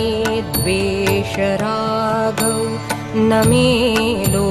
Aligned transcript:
द्वेषरागौ 0.54 2.54
न 3.30 3.32
मे 3.48 3.66
लोभमोहौ 4.32 4.43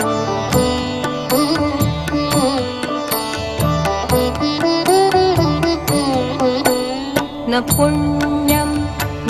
पुण्यं 7.60 8.70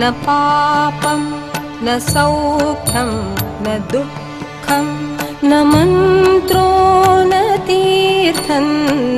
न 0.00 0.10
पापं 0.26 1.20
न 1.86 1.98
सौख्यं 1.98 3.10
न 3.64 3.78
दुःखं 3.92 4.86
न 5.48 5.52
मन्त्रो 5.72 6.68
न 7.30 7.56
तीर्थं 7.66 8.66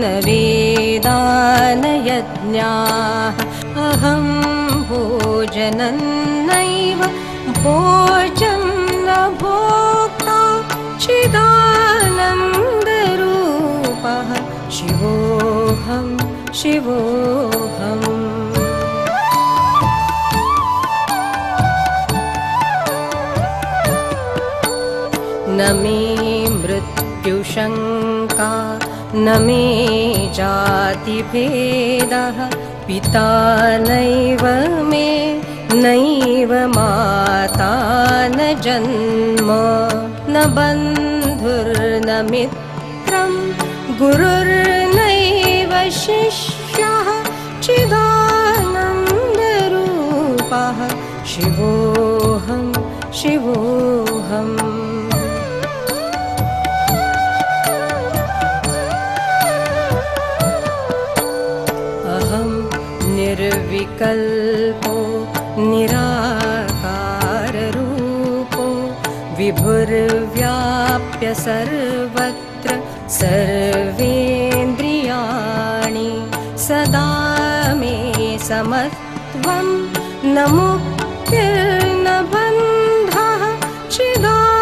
न 0.01 0.05
वेदा 0.25 1.19
न 1.83 1.85
यज्ञाः 2.09 3.39
अहं 3.85 4.25
भोजनं 4.89 5.99
नैव 6.51 7.01
भोजं 7.63 8.63
न 9.07 9.09
भोक्ता 9.43 10.39
चिदानन्दरूपः। 10.99 11.91
शिवोऽहं 14.77 16.09
शिवोऽहम् 16.55 17.18
न 25.57 25.59
मे 25.83 25.99
मृत्युशङ्का 26.61 28.51
न 29.15 29.27
मे 29.45 29.63
जातिभेदः 30.39 32.39
पिता 32.87 33.29
नैव 33.87 34.43
मे 34.91 35.09
नैव 35.83 36.53
माता 36.75 37.71
न 38.37 38.39
जन्म 38.67 39.49
न 40.35 40.37
बन्धुर्न 40.59 42.09
मित्रं 42.31 43.33
गुरुर्नैव 44.01 45.73
शिष्यः 46.01 47.09
चिदानन्दरूपः 47.67 48.69
शिवोऽहं 51.35 52.67
शिवोऽहम् 53.21 54.78
निर्विकल्पो 63.59 64.95
निराकाररूपो 65.71 66.07
विभुर्व्याप्य 69.39 71.27
सर्वत्र 71.45 72.71
सर्वेन्द्रियाणि 73.19 74.07
सदा 76.67 77.09
मे 77.81 77.95
समत्वं 78.49 79.69
न 80.35 80.37
मुक्तिर्न 80.59 82.07
बन्धः 82.35 83.43
चिदानन्दरूपः 83.95 84.58